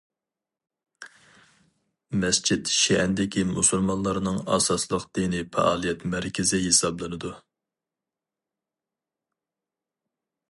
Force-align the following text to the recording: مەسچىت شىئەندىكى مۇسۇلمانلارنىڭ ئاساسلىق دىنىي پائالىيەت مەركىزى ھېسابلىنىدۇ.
مەسچىت 2.21 2.71
شىئەندىكى 2.77 3.43
مۇسۇلمانلارنىڭ 3.49 4.39
ئاساسلىق 4.55 5.05
دىنىي 5.19 5.45
پائالىيەت 5.57 6.05
مەركىزى 6.15 6.63
ھېسابلىنىدۇ. 6.65 7.35